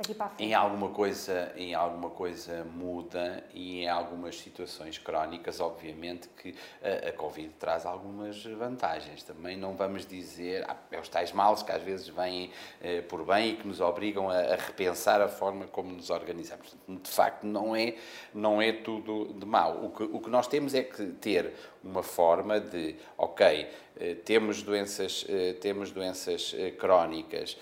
Daqui 0.00 0.14
para 0.14 0.26
a 0.26 0.28
frente? 0.30 0.48
Em 0.48 0.54
alguma 0.54 0.88
coisa, 0.88 1.52
em 1.56 1.74
alguma 1.74 2.10
coisa 2.10 2.64
muda 2.64 3.44
e 3.52 3.80
em 3.80 3.88
algumas 3.88 4.38
situações 4.38 4.98
crónicas, 4.98 5.60
obviamente 5.60 6.28
que 6.28 6.54
a, 6.82 7.08
a 7.08 7.12
Covid 7.12 7.50
traz 7.58 7.86
algumas 7.86 8.42
vantagens. 8.44 9.22
Também 9.22 9.56
não 9.56 9.74
vamos 9.74 10.06
dizer, 10.06 10.64
ah, 10.68 10.76
é 10.90 10.98
os 10.98 11.08
tais 11.08 11.32
males 11.32 11.62
que 11.62 11.72
às 11.72 11.82
vezes 11.82 12.08
vêm 12.08 12.50
eh, 12.82 13.02
por 13.02 13.24
bem 13.24 13.50
e 13.50 13.56
que 13.56 13.66
nos 13.66 13.80
obrigam 13.80 14.28
a, 14.30 14.38
a, 14.38 14.56
repensar 14.56 15.20
a 15.20 15.28
forma 15.28 15.66
como 15.66 15.92
nos 15.92 16.10
organizamos. 16.10 16.74
De 16.88 17.10
facto, 17.10 17.44
não 17.44 17.76
é, 17.76 17.96
não 18.34 18.60
é 18.60 18.72
tudo 18.72 19.32
de 19.34 19.46
mal. 19.46 19.84
O 19.84 19.90
que, 19.90 20.02
o 20.02 20.20
que 20.20 20.30
nós 20.30 20.46
temos 20.46 20.74
é 20.74 20.82
que 20.82 21.06
ter 21.06 21.52
uma 21.82 22.02
forma 22.02 22.60
de, 22.60 22.96
ok, 23.16 23.68
eh, 23.96 24.14
temos 24.24 24.62
doenças, 24.62 25.26
eh, 25.28 25.54
temos 25.60 25.90
doenças 25.90 26.54
eh, 26.56 26.70
crónicas 26.70 27.56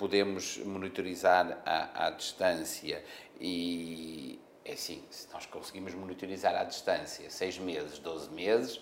podemos 0.00 0.56
monitorizar 0.64 1.60
à, 1.66 2.06
à 2.06 2.10
distância 2.10 3.04
e 3.38 4.40
é 4.64 4.72
assim, 4.72 5.04
se 5.10 5.30
nós 5.30 5.44
conseguimos 5.44 5.92
monitorizar 5.92 6.54
à 6.54 6.64
distância 6.64 7.28
6 7.28 7.58
meses, 7.58 7.98
12 7.98 8.30
meses, 8.30 8.80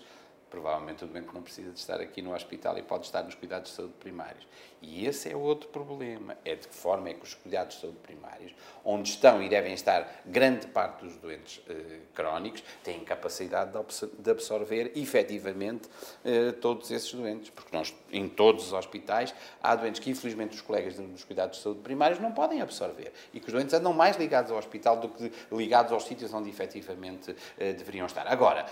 provavelmente 0.49 1.03
o 1.03 1.07
doente 1.07 1.33
não 1.33 1.41
precisa 1.41 1.71
de 1.71 1.79
estar 1.79 2.01
aqui 2.01 2.21
no 2.21 2.33
hospital 2.33 2.77
e 2.77 2.81
pode 2.81 3.05
estar 3.05 3.23
nos 3.23 3.35
cuidados 3.35 3.69
de 3.69 3.75
saúde 3.75 3.93
primários. 3.99 4.47
E 4.81 5.05
esse 5.05 5.29
é 5.29 5.35
outro 5.35 5.69
problema, 5.69 6.37
é 6.45 6.55
de 6.55 6.67
que 6.67 6.73
forma 6.73 7.09
é 7.09 7.13
que 7.13 7.23
os 7.23 7.33
cuidados 7.33 7.75
de 7.75 7.81
saúde 7.81 7.97
primários, 7.97 8.53
onde 8.83 9.09
estão 9.09 9.43
e 9.43 9.49
devem 9.49 9.73
estar 9.73 10.21
grande 10.25 10.67
parte 10.67 11.03
dos 11.03 11.17
doentes 11.17 11.61
eh, 11.69 11.99
crónicos, 12.13 12.63
têm 12.83 13.03
capacidade 13.03 13.71
de 14.17 14.31
absorver 14.31 14.91
efetivamente 14.95 15.89
eh, 16.23 16.53
todos 16.53 16.89
esses 16.91 17.13
doentes, 17.13 17.49
porque 17.49 17.75
nós, 17.75 17.93
em 18.11 18.29
todos 18.29 18.67
os 18.67 18.73
hospitais, 18.73 19.33
há 19.61 19.75
doentes 19.75 19.99
que 19.99 20.09
infelizmente 20.09 20.55
os 20.55 20.61
colegas 20.61 20.95
dos 20.95 21.23
cuidados 21.25 21.57
de 21.57 21.63
saúde 21.63 21.81
primários 21.81 22.19
não 22.19 22.31
podem 22.31 22.61
absorver 22.61 23.11
e 23.33 23.39
que 23.39 23.47
os 23.47 23.53
doentes 23.53 23.73
andam 23.73 23.93
mais 23.93 24.15
ligados 24.17 24.51
ao 24.51 24.57
hospital 24.57 24.97
do 24.97 25.09
que 25.09 25.31
ligados 25.51 25.91
aos 25.91 26.05
sítios 26.05 26.33
onde 26.33 26.49
efetivamente 26.49 27.35
eh, 27.57 27.73
deveriam 27.73 28.05
estar. 28.05 28.25
Agora, 28.27 28.65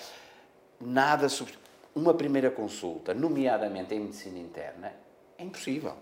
nada 0.79 1.27
sobre 1.27 1.53
uma 1.97 2.13
primeira 2.13 2.51
consulta, 2.51 3.13
nomeadamente 3.13 3.95
em 3.95 3.99
medicina 3.99 4.37
interna, 4.37 4.93
é 5.37 5.43
impossível. 5.43 5.95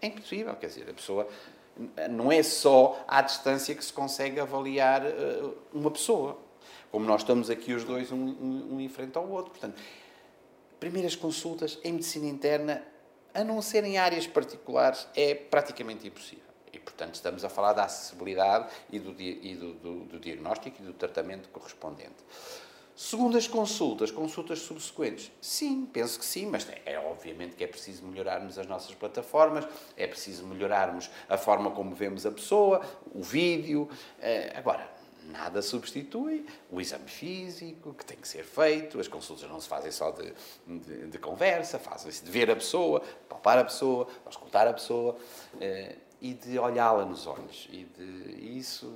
É 0.00 0.06
impossível, 0.06 0.54
quer 0.56 0.66
dizer, 0.66 0.90
a 0.90 0.94
pessoa 0.94 1.26
não 2.10 2.30
é 2.30 2.42
só 2.42 3.02
à 3.08 3.22
distância 3.22 3.74
que 3.74 3.84
se 3.84 3.92
consegue 3.92 4.38
avaliar 4.38 5.02
uh, 5.04 5.56
uma 5.72 5.90
pessoa. 5.90 6.38
Como 6.90 7.06
nós 7.06 7.22
estamos 7.22 7.48
aqui 7.48 7.72
os 7.72 7.84
dois, 7.84 8.12
um, 8.12 8.16
um, 8.16 8.74
um 8.74 8.80
em 8.80 8.88
frente 8.88 9.16
ao 9.16 9.26
outro. 9.28 9.52
Portanto, 9.52 9.80
primeiras 10.78 11.16
consultas 11.16 11.78
em 11.82 11.92
medicina 11.92 12.26
interna, 12.26 12.82
a 13.32 13.42
não 13.42 13.62
ser 13.62 13.84
em 13.84 13.96
áreas 13.96 14.26
particulares, 14.26 15.06
é 15.14 15.34
praticamente 15.34 16.06
impossível. 16.06 16.44
E, 16.70 16.78
portanto, 16.78 17.14
estamos 17.14 17.44
a 17.44 17.48
falar 17.48 17.72
da 17.72 17.84
acessibilidade 17.84 18.68
e 18.90 18.98
do, 18.98 19.14
e 19.18 19.54
do, 19.54 19.74
do, 19.74 20.04
do 20.04 20.20
diagnóstico 20.20 20.82
e 20.82 20.84
do 20.84 20.92
tratamento 20.92 21.48
correspondente. 21.48 22.16
Segundo 22.94 23.38
as 23.38 23.48
consultas, 23.48 24.10
consultas 24.10 24.60
subsequentes, 24.60 25.32
sim, 25.40 25.86
penso 25.90 26.18
que 26.18 26.24
sim, 26.24 26.46
mas 26.46 26.68
é, 26.84 26.98
obviamente 26.98 27.56
que 27.56 27.64
é 27.64 27.66
preciso 27.66 28.04
melhorarmos 28.04 28.58
as 28.58 28.66
nossas 28.66 28.94
plataformas, 28.94 29.66
é 29.96 30.06
preciso 30.06 30.46
melhorarmos 30.46 31.10
a 31.28 31.38
forma 31.38 31.70
como 31.70 31.94
vemos 31.94 32.26
a 32.26 32.30
pessoa, 32.30 32.82
o 33.14 33.22
vídeo. 33.22 33.88
Eh, 34.20 34.52
agora, 34.54 34.86
nada 35.24 35.62
substitui 35.62 36.46
o 36.70 36.80
exame 36.80 37.08
físico 37.08 37.94
que 37.94 38.04
tem 38.04 38.16
que 38.16 38.28
ser 38.28 38.44
feito, 38.44 39.00
as 39.00 39.08
consultas 39.08 39.48
não 39.48 39.60
se 39.60 39.68
fazem 39.68 39.90
só 39.90 40.10
de, 40.10 40.34
de, 40.66 41.06
de 41.06 41.18
conversa, 41.18 41.78
fazem-se 41.78 42.22
de 42.22 42.30
ver 42.30 42.50
a 42.50 42.56
pessoa, 42.56 43.00
palpar 43.26 43.58
a 43.58 43.64
pessoa, 43.64 44.06
escutar 44.28 44.66
a 44.66 44.72
pessoa 44.72 45.16
eh, 45.60 45.96
e 46.20 46.34
de 46.34 46.58
olhá-la 46.58 47.04
nos 47.04 47.26
olhos. 47.26 47.68
E 47.70 47.84
de 47.84 48.58
isso 48.58 48.94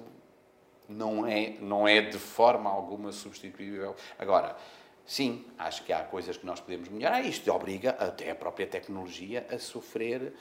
não 0.88 1.26
é, 1.26 1.56
não 1.60 1.86
é 1.86 2.00
de 2.00 2.18
forma 2.18 2.70
alguma 2.70 3.12
substituível. 3.12 3.94
Agora, 4.18 4.56
sim, 5.04 5.44
acho 5.58 5.84
que 5.84 5.92
há 5.92 6.02
coisas 6.04 6.36
que 6.36 6.46
nós 6.46 6.60
podemos 6.60 6.88
melhorar. 6.88 7.22
Isto 7.22 7.52
obriga 7.52 7.90
até 7.90 8.30
a 8.30 8.34
própria 8.34 8.66
tecnologia 8.66 9.46
a 9.50 9.58
sofrer, 9.58 10.34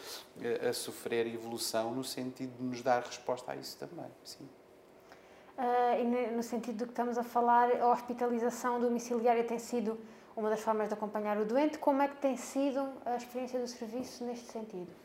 a 0.67 0.73
sofrer 0.73 1.27
evolução 1.27 1.93
no 1.93 2.03
sentido 2.03 2.57
de 2.57 2.63
nos 2.63 2.81
dar 2.81 3.03
resposta 3.03 3.51
a 3.51 3.55
isso 3.55 3.77
também. 3.77 4.11
Sim. 4.23 4.47
Uh, 5.57 6.01
e 6.01 6.31
no 6.35 6.43
sentido 6.43 6.79
do 6.79 6.85
que 6.85 6.91
estamos 6.91 7.17
a 7.17 7.23
falar, 7.23 7.71
a 7.79 7.87
hospitalização 7.89 8.79
domiciliária 8.79 9.43
tem 9.43 9.57
sido 9.57 9.97
uma 10.35 10.49
das 10.49 10.59
formas 10.59 10.89
de 10.89 10.93
acompanhar 10.93 11.37
o 11.37 11.45
doente. 11.45 11.77
Como 11.77 12.01
é 12.01 12.09
que 12.09 12.17
tem 12.17 12.35
sido 12.35 12.89
a 13.05 13.15
experiência 13.15 13.59
do 13.59 13.67
serviço 13.67 14.25
neste 14.25 14.51
sentido? 14.51 15.04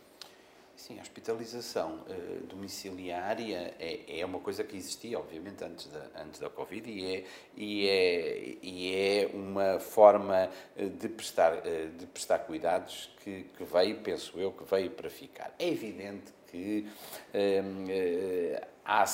Sim, 0.81 0.99
a 0.99 1.03
hospitalização 1.03 2.07
uh, 2.09 2.47
domiciliária 2.47 3.75
é, 3.79 4.21
é 4.21 4.25
uma 4.25 4.41
coisa 4.41 4.65
que 4.65 4.75
existia, 4.75 5.19
obviamente, 5.19 5.63
antes 5.63 5.87
da, 5.89 6.23
antes 6.23 6.41
da 6.41 6.49
Covid 6.49 6.91
e 6.91 7.17
é, 7.17 7.25
e, 7.55 7.87
é, 7.87 8.57
e 8.63 8.95
é 8.95 9.31
uma 9.35 9.79
forma 9.79 10.49
eh, 10.75 10.87
de 10.87 11.11
prestar, 11.11 11.53
uh, 11.59 11.91
de 11.99 12.07
prestar 12.07 12.39
cuidados 12.41 13.11
que, 13.23 13.45
que 13.59 13.63
veio, 13.65 13.99
penso 13.99 14.41
eu, 14.41 14.53
que 14.53 14.65
veio 14.65 14.91
para 14.91 15.11
ficar. 15.11 15.55
É 15.59 15.69
evidente 15.69 16.33
que 16.51 16.87
uh, 17.35 18.67
há, 18.85 19.05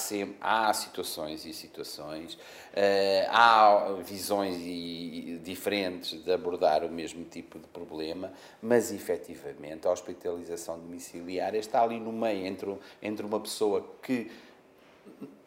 há 0.40 0.72
situações 0.72 1.44
e 1.44 1.52
situações, 1.52 2.34
uh, 2.34 3.28
há 3.28 3.96
visões 4.02 4.56
e, 4.58 5.40
diferentes 5.44 6.22
de 6.24 6.32
abordar 6.32 6.84
o 6.84 6.88
mesmo 6.88 7.24
tipo 7.24 7.58
de 7.58 7.66
problema, 7.68 8.32
mas 8.62 8.90
efetivamente 8.90 9.86
a 9.86 9.90
hospitalização 9.90 10.78
domiciliária 10.78 11.58
está 11.58 11.82
ali 11.82 12.00
no 12.00 12.12
meio 12.12 12.46
entre, 12.46 12.76
entre 13.02 13.26
uma 13.26 13.40
pessoa 13.40 13.84
que 14.02 14.30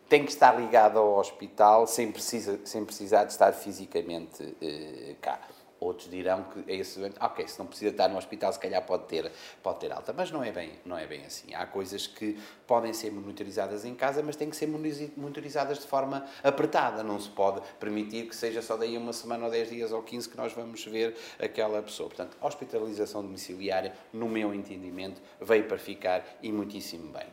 tem 0.08 0.26
que 0.26 0.32
estar 0.32 0.60
ligada 0.60 0.98
ao 0.98 1.18
hospital 1.18 1.86
sem, 1.86 2.12
precisa, 2.12 2.60
sem 2.66 2.84
precisar 2.84 3.26
de 3.26 3.32
estar 3.32 3.52
fisicamente 3.54 4.44
uh, 4.44 5.16
cá. 5.22 5.40
Outros 5.80 6.10
dirão 6.10 6.44
que 6.44 6.72
é 6.72 6.76
esse 6.76 7.00
doente, 7.00 7.16
ok, 7.22 7.48
se 7.48 7.58
não 7.58 7.66
precisa 7.66 7.92
estar 7.92 8.10
no 8.10 8.18
hospital, 8.18 8.52
se 8.52 8.60
calhar 8.60 8.86
pode 8.86 9.06
ter, 9.06 9.32
pode 9.64 9.80
ter 9.80 9.92
alta. 9.92 10.12
Mas 10.12 10.30
não 10.30 10.44
é, 10.44 10.52
bem, 10.52 10.74
não 10.86 10.98
é 10.98 11.08
bem 11.08 11.24
assim. 11.26 11.54
Há 11.54 11.66
coisas 11.66 12.06
que 12.06 12.38
podem 12.68 12.92
ser 12.92 13.12
monitorizadas 13.12 13.86
em 13.86 13.96
casa, 13.96 14.22
mas 14.22 14.36
têm 14.36 14.50
que 14.50 14.58
ser 14.58 14.68
monitorizadas 14.68 15.80
de 15.80 15.88
forma 15.88 16.26
apertada. 16.44 17.02
Não 17.02 17.20
se 17.20 17.30
pode 17.30 17.62
permitir 17.80 18.28
que 18.28 18.36
seja 18.36 18.62
só 18.62 18.76
daí 18.76 18.98
uma 18.98 19.14
semana 19.14 19.46
ou 19.46 19.52
10 19.52 19.70
dias 19.70 19.92
ou 19.94 20.04
15 20.04 20.30
que 20.30 20.36
nós 20.36 20.52
vamos 20.52 20.84
ver 20.84 21.16
aquela 21.40 21.82
pessoa. 21.82 22.10
Portanto, 22.10 22.36
hospitalização 22.42 23.22
domiciliária, 23.22 23.94
no 24.12 24.28
meu 24.28 24.54
entendimento, 24.54 25.22
veio 25.40 25.64
para 25.66 25.78
ficar 25.78 26.26
e 26.44 26.52
muitíssimo 26.52 27.12
bem. 27.14 27.28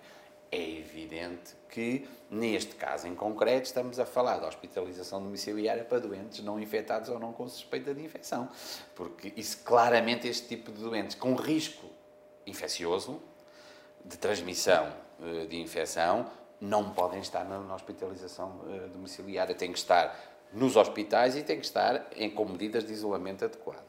É 0.50 0.78
evidente 0.78 1.54
que, 1.68 2.08
neste 2.30 2.74
caso 2.76 3.06
em 3.06 3.14
concreto, 3.14 3.66
estamos 3.66 3.98
a 3.98 4.06
falar 4.06 4.38
de 4.38 4.46
hospitalização 4.46 5.22
domiciliária 5.22 5.84
para 5.84 5.98
doentes 5.98 6.42
não 6.42 6.60
infectados 6.60 7.08
ou 7.08 7.18
não 7.18 7.32
com 7.32 7.48
suspeita 7.48 7.92
de 7.92 8.02
infecção. 8.02 8.48
Porque 8.94 9.32
isso, 9.36 9.58
claramente, 9.64 10.28
este 10.28 10.48
tipo 10.48 10.70
de 10.70 10.82
doentes 10.82 11.16
com 11.16 11.34
risco 11.34 11.86
infeccioso, 12.46 13.20
de 14.04 14.16
transmissão 14.16 14.92
eh, 15.20 15.46
de 15.46 15.60
infecção, 15.60 16.30
não 16.60 16.90
podem 16.90 17.20
estar 17.20 17.44
na 17.44 17.74
hospitalização 17.74 18.60
eh, 18.68 18.88
domiciliária. 18.88 19.54
Têm 19.54 19.72
que 19.72 19.78
estar 19.78 20.16
nos 20.52 20.76
hospitais 20.76 21.36
e 21.36 21.42
têm 21.42 21.58
que 21.58 21.66
estar 21.66 22.06
em, 22.14 22.30
com 22.30 22.44
medidas 22.44 22.84
de 22.84 22.92
isolamento 22.92 23.44
adequadas 23.44 23.85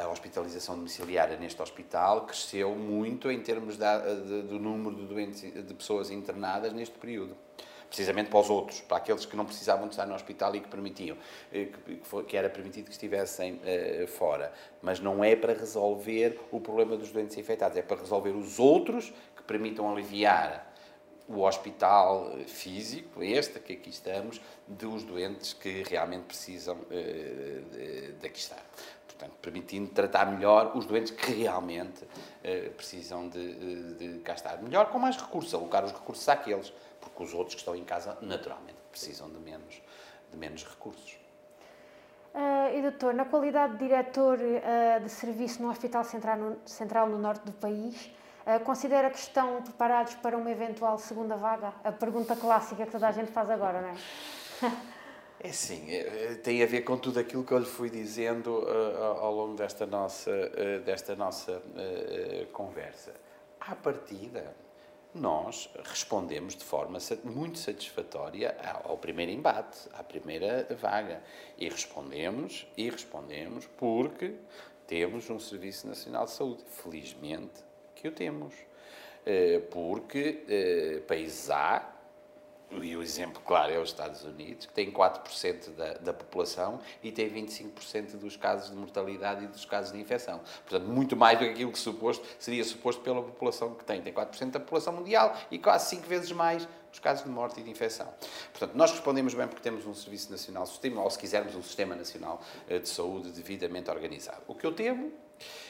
a 0.00 0.08
hospitalização 0.08 0.76
domiciliária 0.76 1.36
neste 1.36 1.60
hospital 1.60 2.26
cresceu 2.26 2.74
muito 2.74 3.30
em 3.30 3.40
termos 3.40 3.76
da, 3.76 3.98
de, 3.98 4.42
do 4.42 4.58
número 4.58 4.96
de, 4.96 5.06
doentes, 5.06 5.42
de 5.42 5.74
pessoas 5.74 6.10
internadas 6.10 6.72
neste 6.72 6.98
período. 6.98 7.36
Precisamente 7.88 8.30
para 8.30 8.38
os 8.38 8.48
outros, 8.48 8.80
para 8.80 8.98
aqueles 8.98 9.26
que 9.26 9.36
não 9.36 9.44
precisavam 9.44 9.88
de 9.88 9.94
estar 9.94 10.06
no 10.06 10.14
hospital 10.14 10.54
e 10.54 10.60
que 10.60 10.68
permitiam, 10.68 11.16
eh, 11.52 11.66
que, 11.66 12.22
que 12.22 12.36
era 12.36 12.48
permitido 12.48 12.84
que 12.84 12.92
estivessem 12.92 13.54
uh, 13.54 14.06
fora. 14.06 14.52
Mas 14.80 15.00
não 15.00 15.24
é 15.24 15.34
para 15.34 15.52
resolver 15.54 16.40
o 16.52 16.60
problema 16.60 16.96
dos 16.96 17.10
doentes 17.10 17.36
infectados, 17.36 17.76
é 17.76 17.82
para 17.82 18.00
resolver 18.00 18.30
os 18.30 18.60
outros 18.60 19.12
que 19.36 19.42
permitam 19.42 19.90
aliviar 19.90 20.72
o 21.26 21.42
hospital 21.42 22.32
físico, 22.46 23.22
este 23.24 23.58
que 23.58 23.72
aqui 23.72 23.90
estamos, 23.90 24.40
dos 24.68 25.02
doentes 25.02 25.52
que 25.52 25.82
realmente 25.82 26.26
precisam 26.26 26.76
uh, 26.76 28.24
aqui 28.24 28.38
estar 28.38 28.64
portanto, 29.20 29.38
permitindo 29.42 29.90
tratar 29.90 30.26
melhor 30.26 30.72
os 30.74 30.86
doentes 30.86 31.10
que 31.12 31.32
realmente 31.32 32.06
eh, 32.42 32.70
precisam 32.74 33.28
de, 33.28 33.94
de, 33.94 34.30
estar 34.30 34.56
melhor, 34.62 34.90
com 34.90 34.98
mais 34.98 35.16
recursos, 35.16 35.52
alocar 35.52 35.84
os 35.84 35.92
recursos 35.92 36.26
àqueles, 36.28 36.72
porque 37.00 37.22
os 37.22 37.34
outros 37.34 37.54
que 37.54 37.60
estão 37.60 37.76
em 37.76 37.84
casa, 37.84 38.16
naturalmente, 38.22 38.78
precisam 38.90 39.28
de 39.28 39.38
menos, 39.38 39.82
de 40.30 40.38
menos 40.38 40.64
recursos. 40.64 41.18
Uh, 42.32 42.78
e 42.78 42.82
doutor, 42.82 43.12
na 43.12 43.24
qualidade 43.24 43.72
de 43.72 43.80
diretor 43.80 44.38
uh, 44.38 45.02
de 45.02 45.10
serviço 45.10 45.60
no 45.60 45.68
Hospital 45.68 46.04
Central 46.04 46.36
no, 46.36 46.56
Central 46.64 47.08
no 47.08 47.18
Norte 47.18 47.44
do 47.44 47.52
país, 47.52 48.10
considera 48.64 49.10
que 49.10 49.18
estão 49.18 49.62
preparados 49.62 50.14
para 50.14 50.36
uma 50.36 50.50
eventual 50.50 50.98
segunda 50.98 51.36
vaga? 51.36 51.72
A 51.84 51.92
pergunta 51.92 52.34
clássica 52.34 52.86
que 52.86 52.90
toda 52.90 53.06
a 53.06 53.12
gente 53.12 53.30
faz 53.30 53.48
agora, 53.50 53.82
não 53.82 53.88
é? 53.90 53.96
É 55.42 55.52
sim, 55.52 55.90
é, 55.90 56.32
é, 56.32 56.34
tem 56.34 56.62
a 56.62 56.66
ver 56.66 56.82
com 56.82 56.98
tudo 56.98 57.18
aquilo 57.18 57.42
que 57.42 57.52
eu 57.52 57.58
lhe 57.58 57.64
fui 57.64 57.88
dizendo 57.88 58.58
uh, 58.58 59.02
ao 59.20 59.34
longo 59.34 59.56
desta 59.56 59.86
nossa, 59.86 60.30
uh, 60.30 60.84
desta 60.84 61.16
nossa 61.16 61.52
uh, 61.52 62.46
conversa. 62.52 63.14
À 63.58 63.74
partida, 63.74 64.54
nós 65.14 65.70
respondemos 65.82 66.54
de 66.54 66.62
forma 66.62 66.98
muito 67.24 67.58
satisfatória 67.58 68.54
ao 68.84 68.98
primeiro 68.98 69.32
embate, 69.32 69.88
à 69.94 70.04
primeira 70.04 70.68
vaga. 70.78 71.22
E 71.56 71.70
respondemos, 71.70 72.66
e 72.76 72.90
respondemos 72.90 73.66
porque 73.78 74.34
temos 74.86 75.30
um 75.30 75.40
Serviço 75.40 75.88
Nacional 75.88 76.26
de 76.26 76.32
Saúde. 76.32 76.62
Felizmente 76.66 77.64
que 77.94 78.08
o 78.08 78.12
temos. 78.12 78.54
Porque 79.70 81.02
países 81.06 81.50
há 81.50 81.99
e 82.72 82.96
o 82.96 83.02
exemplo 83.02 83.42
claro 83.44 83.72
é 83.72 83.78
os 83.78 83.88
Estados 83.88 84.22
Unidos, 84.22 84.66
que 84.66 84.72
tem 84.72 84.92
4% 84.92 85.70
da, 85.70 85.94
da 85.94 86.12
população 86.12 86.80
e 87.02 87.10
tem 87.10 87.28
25% 87.28 88.16
dos 88.16 88.36
casos 88.36 88.70
de 88.70 88.76
mortalidade 88.76 89.44
e 89.44 89.48
dos 89.48 89.64
casos 89.64 89.92
de 89.92 90.00
infecção. 90.00 90.40
Portanto, 90.68 90.88
muito 90.88 91.16
mais 91.16 91.38
do 91.38 91.44
que 91.44 91.50
aquilo 91.50 91.72
que 91.72 91.78
suposto, 91.78 92.24
seria 92.38 92.62
suposto 92.64 93.02
pela 93.02 93.22
população 93.22 93.74
que 93.74 93.84
tem. 93.84 94.00
Tem 94.00 94.12
4% 94.12 94.50
da 94.50 94.60
população 94.60 94.92
mundial 94.92 95.36
e 95.50 95.58
quase 95.58 95.90
5 95.90 96.06
vezes 96.06 96.30
mais 96.32 96.68
os 96.92 96.98
casos 96.98 97.24
de 97.24 97.30
morte 97.30 97.60
e 97.60 97.62
de 97.62 97.70
infecção. 97.70 98.06
Portanto, 98.52 98.76
nós 98.76 98.90
respondemos 98.90 99.34
bem 99.34 99.46
porque 99.46 99.62
temos 99.62 99.86
um 99.86 99.94
Serviço 99.94 100.30
Nacional 100.30 100.64
de 100.64 100.70
Sistema, 100.70 101.02
ou 101.02 101.10
se 101.10 101.18
quisermos, 101.18 101.54
um 101.54 101.62
Sistema 101.62 101.94
Nacional 101.94 102.40
eh, 102.68 102.78
de 102.78 102.88
Saúde 102.88 103.30
devidamente 103.30 103.90
organizado. 103.90 104.42
O 104.48 104.54
que 104.54 104.66
eu 104.66 104.72
temo 104.72 105.12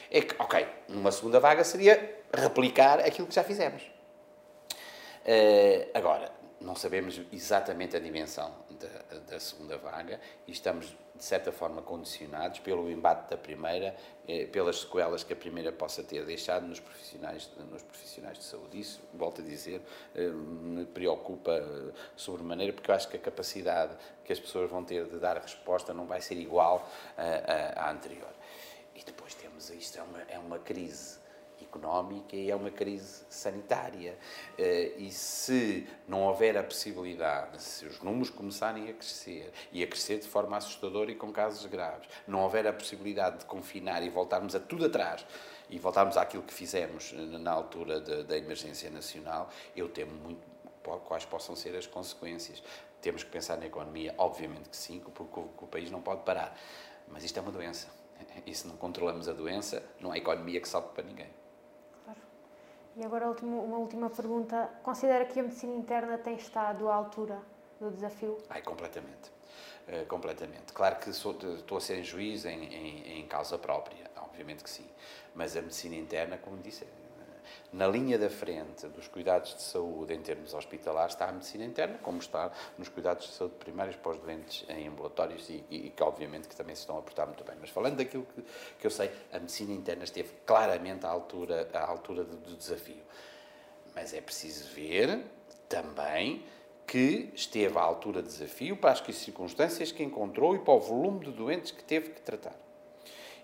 é 0.09 0.21
que, 0.21 0.35
ok, 0.39 0.67
numa 0.89 1.11
segunda 1.11 1.39
vaga 1.39 1.63
seria 1.63 2.21
replicar 2.33 2.99
aquilo 2.99 3.27
que 3.27 3.35
já 3.35 3.43
fizemos. 3.43 3.83
Uh, 5.23 5.87
agora, 5.93 6.31
não 6.61 6.75
sabemos 6.75 7.19
exatamente 7.31 7.95
a 7.95 7.99
dimensão 7.99 8.53
da, 8.69 9.19
da, 9.19 9.39
segunda 9.39 9.77
vaga 9.77 10.19
e 10.47 10.51
estamos, 10.51 10.95
de 11.15 11.23
certa 11.23 11.51
forma, 11.51 11.81
condicionados 11.81 12.59
pelo 12.59 12.89
embate 12.89 13.29
da 13.29 13.37
primeira, 13.37 13.95
eh, 14.27 14.45
pelas 14.45 14.81
sequelas 14.81 15.23
que 15.23 15.33
a 15.33 15.35
primeira 15.35 15.71
possa 15.71 16.03
ter 16.03 16.23
deixado 16.25 16.67
nos 16.67 16.79
profissionais, 16.79 17.49
nos 17.71 17.81
profissionais 17.81 18.37
de 18.37 18.43
saúde. 18.43 18.79
Isso, 18.79 19.01
volto 19.13 19.41
a 19.41 19.43
dizer, 19.43 19.81
eh, 20.15 20.27
me 20.27 20.85
preocupa 20.85 21.51
eh, 21.51 21.93
sobremaneira, 22.15 22.73
porque 22.73 22.91
eu 22.91 22.95
acho 22.95 23.07
que 23.09 23.17
a 23.17 23.19
capacidade 23.19 23.95
que 24.23 24.31
as 24.31 24.39
pessoas 24.39 24.69
vão 24.69 24.83
ter 24.83 25.05
de 25.05 25.17
dar 25.17 25.37
resposta 25.37 25.93
não 25.93 26.05
vai 26.05 26.21
ser 26.21 26.35
igual 26.35 26.87
à, 27.17 27.87
à 27.87 27.91
anterior. 27.91 28.31
E 28.95 29.03
depois 29.03 29.33
temos, 29.33 29.69
isto 29.71 29.97
é 29.97 30.03
uma, 30.03 30.21
é 30.29 30.37
uma 30.37 30.59
crise 30.59 31.20
económica 31.71 32.35
e 32.35 32.51
é 32.51 32.55
uma 32.55 32.69
crise 32.69 33.23
sanitária. 33.29 34.17
Eh, 34.57 34.93
e 34.97 35.11
se 35.11 35.87
não 36.07 36.23
houver 36.23 36.57
a 36.57 36.63
possibilidade, 36.63 37.61
se 37.61 37.85
os 37.85 38.01
números 38.01 38.29
começarem 38.29 38.89
a 38.89 38.93
crescer 38.93 39.51
e 39.71 39.81
a 39.81 39.87
crescer 39.87 40.19
de 40.19 40.27
forma 40.27 40.57
assustadora 40.57 41.09
e 41.09 41.15
com 41.15 41.31
casos 41.31 41.65
graves, 41.65 42.09
não 42.27 42.41
houver 42.41 42.67
a 42.67 42.73
possibilidade 42.73 43.39
de 43.39 43.45
confinar 43.45 44.03
e 44.03 44.09
voltarmos 44.09 44.53
a 44.53 44.59
tudo 44.59 44.85
atrás 44.85 45.25
e 45.69 45.79
voltarmos 45.79 46.17
àquilo 46.17 46.43
que 46.43 46.53
fizemos 46.53 47.13
na 47.13 47.51
altura 47.51 48.01
da, 48.01 48.23
da 48.23 48.37
emergência 48.37 48.89
nacional, 48.89 49.49
eu 49.75 49.87
temo 49.87 50.13
muito 50.15 50.51
quais 51.05 51.23
possam 51.23 51.55
ser 51.55 51.75
as 51.75 51.87
consequências. 51.87 52.61
Temos 53.01 53.23
que 53.23 53.29
pensar 53.29 53.57
na 53.57 53.65
economia, 53.65 54.13
obviamente 54.17 54.69
que 54.69 54.77
sim, 54.77 54.99
porque 54.99 55.39
o 55.39 55.67
país 55.67 55.89
não 55.89 56.01
pode 56.01 56.23
parar. 56.23 56.57
Mas 57.07 57.23
isto 57.23 57.37
é 57.37 57.41
uma 57.41 57.51
doença. 57.51 57.87
E 58.45 58.53
se 58.53 58.67
não 58.67 58.77
controlamos 58.77 59.27
a 59.27 59.33
doença, 59.33 59.83
não 59.99 60.11
há 60.11 60.17
economia 60.17 60.61
que 60.61 60.67
salve 60.67 60.89
para 60.89 61.03
ninguém. 61.03 61.40
E 62.95 63.03
agora 63.05 63.31
uma 63.41 63.77
última 63.77 64.09
pergunta. 64.09 64.69
Considera 64.83 65.25
que 65.25 65.39
a 65.39 65.43
medicina 65.43 65.75
interna 65.75 66.17
tem 66.17 66.35
estado 66.35 66.89
à 66.89 66.95
altura 66.95 67.39
do 67.79 67.89
desafio? 67.89 68.37
Ai, 68.49 68.61
completamente. 68.61 69.31
Uh, 69.87 70.05
completamente. 70.07 70.73
Claro 70.73 70.97
que 70.97 71.11
sou, 71.11 71.31
estou 71.55 71.77
a 71.77 71.81
ser 71.81 72.03
juiz 72.03 72.45
em, 72.45 72.63
em, 72.65 73.19
em, 73.19 73.27
causa 73.27 73.57
própria, 73.57 74.09
obviamente 74.17 74.63
que 74.63 74.69
sim. 74.69 74.87
Mas 75.33 75.57
a 75.57 75.61
medicina 75.61 75.95
interna, 75.95 76.37
como 76.37 76.57
disse, 76.57 76.85
na 77.71 77.87
linha 77.87 78.17
da 78.17 78.29
frente 78.29 78.87
dos 78.87 79.07
cuidados 79.07 79.55
de 79.55 79.61
saúde 79.61 80.13
em 80.13 80.21
termos 80.21 80.53
hospitalares 80.53 81.13
está 81.13 81.29
a 81.29 81.31
medicina 81.31 81.63
interna, 81.63 81.97
como 81.99 82.19
está 82.19 82.51
nos 82.77 82.89
cuidados 82.89 83.27
de 83.27 83.33
saúde 83.33 83.55
primários 83.55 83.95
para 83.95 84.11
os 84.11 84.17
doentes 84.17 84.65
em 84.67 84.87
ambulatórios 84.87 85.49
e, 85.49 85.63
e, 85.69 85.89
que 85.89 86.03
obviamente 86.03 86.49
que 86.49 86.55
também 86.55 86.75
se 86.75 86.81
estão 86.81 86.97
a 86.97 87.01
portar 87.01 87.27
muito 87.27 87.43
bem. 87.43 87.55
Mas 87.59 87.69
falando 87.69 87.97
daquilo 87.97 88.25
que, 88.35 88.43
que 88.79 88.87
eu 88.87 88.91
sei, 88.91 89.09
a 89.31 89.39
medicina 89.39 89.73
interna 89.73 90.03
esteve 90.03 90.33
claramente 90.45 91.05
à 91.05 91.09
altura, 91.09 91.69
à 91.73 91.87
altura 91.87 92.25
do, 92.25 92.35
do 92.35 92.55
desafio. 92.57 93.03
Mas 93.95 94.13
é 94.13 94.19
preciso 94.19 94.69
ver 94.73 95.23
também 95.69 96.43
que 96.85 97.31
esteve 97.33 97.77
à 97.77 97.81
altura 97.81 98.21
do 98.21 98.27
desafio 98.27 98.75
para 98.75 98.91
as 98.91 98.99
circunstâncias 99.15 99.93
que 99.93 100.03
encontrou 100.03 100.55
e 100.55 100.59
para 100.59 100.73
o 100.73 100.79
volume 100.79 101.25
de 101.25 101.31
doentes 101.31 101.71
que 101.71 101.83
teve 101.83 102.09
que 102.09 102.21
tratar. 102.21 102.55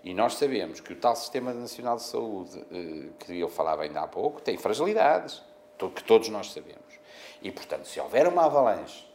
E 0.03 0.13
nós 0.13 0.35
sabemos 0.35 0.79
que 0.79 0.93
o 0.93 0.95
tal 0.95 1.15
Sistema 1.15 1.53
Nacional 1.53 1.97
de 1.97 2.03
Saúde, 2.03 2.65
eh, 2.71 3.09
que 3.19 3.39
eu 3.39 3.49
falava 3.49 3.83
ainda 3.83 4.01
há 4.01 4.07
pouco, 4.07 4.41
tem 4.41 4.57
fragilidades, 4.57 5.43
que 5.95 6.03
todos 6.03 6.29
nós 6.29 6.51
sabemos. 6.51 6.99
E, 7.41 7.51
portanto, 7.51 7.87
se 7.87 7.99
houver 7.99 8.27
uma 8.27 8.45
avalanche 8.45 9.05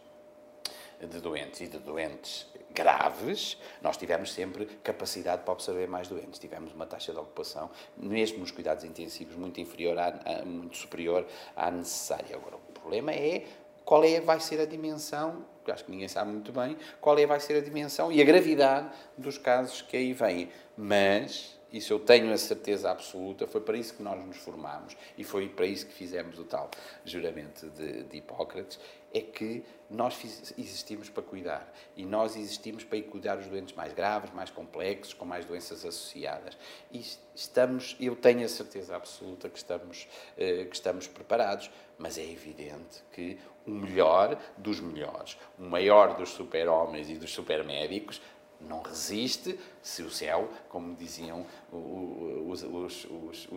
de 1.00 1.20
doentes 1.20 1.60
e 1.60 1.66
de 1.66 1.78
doentes 1.78 2.46
graves, 2.70 3.58
nós 3.82 3.96
tivemos 3.96 4.32
sempre 4.32 4.66
capacidade 4.82 5.42
para 5.42 5.52
absorver 5.52 5.86
mais 5.86 6.08
doentes. 6.08 6.38
Tivemos 6.38 6.72
uma 6.72 6.86
taxa 6.86 7.12
de 7.12 7.18
ocupação, 7.18 7.70
mesmo 7.96 8.38
nos 8.38 8.50
cuidados 8.50 8.84
intensivos, 8.84 9.36
muito 9.36 9.60
inferior, 9.60 9.98
à, 9.98 10.44
muito 10.44 10.76
superior 10.76 11.26
à 11.56 11.70
necessária. 11.70 12.36
Agora, 12.36 12.56
o 12.56 12.72
problema 12.72 13.12
é 13.12 13.44
qual 13.84 14.04
é 14.04 14.20
vai 14.20 14.40
ser 14.40 14.60
a 14.60 14.66
dimensão, 14.66 15.44
acho 15.68 15.84
que 15.84 15.90
ninguém 15.90 16.08
sabe 16.08 16.30
muito 16.30 16.52
bem, 16.52 16.76
qual 17.00 17.18
é 17.18 17.26
vai 17.26 17.40
ser 17.40 17.56
a 17.56 17.60
dimensão 17.60 18.10
e 18.10 18.20
a 18.20 18.24
gravidade 18.24 18.88
dos 19.16 19.38
casos 19.38 19.82
que 19.82 19.96
aí 19.96 20.12
vêm. 20.12 20.48
Mas, 20.76 21.58
isso 21.72 21.92
eu 21.92 21.98
tenho 21.98 22.32
a 22.32 22.36
certeza 22.36 22.90
absoluta, 22.90 23.46
foi 23.46 23.60
para 23.60 23.76
isso 23.76 23.94
que 23.94 24.02
nós 24.02 24.24
nos 24.24 24.36
formámos 24.36 24.96
e 25.16 25.24
foi 25.24 25.48
para 25.48 25.66
isso 25.66 25.86
que 25.86 25.92
fizemos 25.92 26.38
o 26.38 26.44
tal 26.44 26.70
juramento 27.04 27.68
de, 27.70 28.02
de 28.04 28.16
Hipócrates, 28.18 28.78
é 29.14 29.20
que 29.20 29.62
nós 29.90 30.14
fiz, 30.14 30.54
existimos 30.56 31.08
para 31.08 31.22
cuidar 31.22 31.72
e 31.96 32.04
nós 32.04 32.34
existimos 32.36 32.82
para 32.82 33.00
cuidar 33.02 33.38
os 33.38 33.46
doentes 33.46 33.74
mais 33.74 33.92
graves, 33.92 34.32
mais 34.32 34.50
complexos, 34.50 35.12
com 35.12 35.24
mais 35.24 35.44
doenças 35.44 35.84
associadas. 35.84 36.56
E 36.90 37.04
estamos, 37.34 37.96
eu 38.00 38.16
tenho 38.16 38.44
a 38.44 38.48
certeza 38.48 38.96
absoluta 38.96 39.48
que 39.48 39.58
estamos, 39.58 40.08
eh, 40.36 40.64
que 40.64 40.74
estamos 40.74 41.06
preparados, 41.06 41.70
mas 41.98 42.16
é 42.16 42.24
evidente 42.24 43.02
que 43.12 43.38
o 43.66 43.70
melhor 43.70 44.38
dos 44.56 44.80
melhores, 44.80 45.36
o 45.58 45.62
maior 45.62 46.16
dos 46.16 46.30
super-homens 46.30 47.08
e 47.10 47.14
dos 47.14 47.32
super-médicos, 47.32 48.20
não 48.68 48.82
resiste 48.82 49.58
se 49.82 50.02
o 50.02 50.10
céu, 50.10 50.48
como 50.68 50.94
diziam 50.94 51.46
os, 51.70 52.62
os, 52.62 53.06
os, 53.06 53.48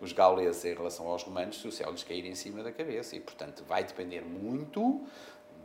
os, 0.00 0.12
gauleses 0.12 0.64
em 0.64 0.74
relação 0.74 1.06
aos 1.08 1.22
romanos, 1.22 1.60
se 1.60 1.68
o 1.68 1.72
céu 1.72 1.90
lhes 1.90 2.02
cair 2.02 2.24
em 2.24 2.34
cima 2.34 2.62
da 2.62 2.72
cabeça. 2.72 3.16
E, 3.16 3.20
portanto, 3.20 3.64
vai 3.64 3.84
depender 3.84 4.22
muito 4.22 5.06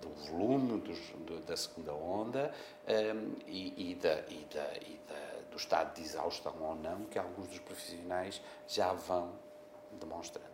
do 0.02 0.10
volume 0.26 0.80
dos, 0.82 1.00
do, 1.26 1.40
da 1.42 1.56
segunda 1.56 1.94
onda 1.94 2.52
um, 2.88 3.36
e, 3.48 3.92
e, 3.92 3.96
da, 3.96 4.20
e, 4.30 4.48
da, 4.52 4.74
e 4.78 5.00
da, 5.08 5.42
do 5.52 5.58
estado 5.58 5.96
de 5.96 6.02
exaustão 6.02 6.56
ou 6.60 6.76
não 6.76 7.06
que 7.06 7.20
alguns 7.20 7.48
dos 7.48 7.60
profissionais 7.60 8.42
já 8.68 8.92
vão 8.94 9.32
demonstrando. 10.00 10.50